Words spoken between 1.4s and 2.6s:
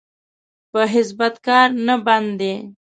کار نه بند دی.